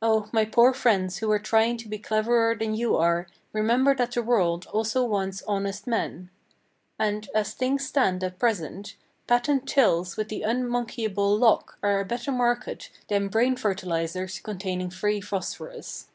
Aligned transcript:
Oh, 0.00 0.28
my 0.30 0.44
poor 0.44 0.72
friends 0.72 1.16
who 1.16 1.28
are 1.32 1.40
trying 1.40 1.78
to 1.78 1.88
be 1.88 1.98
cleverer 1.98 2.54
than 2.54 2.76
you 2.76 2.94
are, 2.96 3.26
remember 3.52 3.92
that 3.92 4.12
the 4.12 4.22
world 4.22 4.66
also 4.68 5.02
wants 5.02 5.42
honest 5.48 5.84
men. 5.84 6.30
And, 6.96 7.28
as 7.34 7.54
things 7.54 7.84
stand 7.84 8.22
at 8.22 8.38
present, 8.38 8.94
Patent 9.26 9.68
Tills 9.68 10.16
with 10.16 10.28
the 10.28 10.42
Unmonkeyable 10.42 11.36
Lock 11.40 11.76
are 11.82 11.98
a 11.98 12.04
better 12.04 12.30
market 12.30 12.90
than 13.08 13.26
Brain 13.26 13.56
Fertilizers 13.56 14.38
containing 14.38 14.90
Free 14.90 15.20
Phosphorus. 15.20 16.06